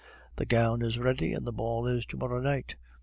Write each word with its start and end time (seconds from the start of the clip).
The 0.37 0.47
gown 0.47 0.81
is 0.81 0.97
ready, 0.97 1.31
and 1.31 1.45
the 1.45 1.51
ball 1.51 1.85
is 1.85 2.07
to 2.07 2.17
morrow 2.17 2.39
night! 2.39 2.73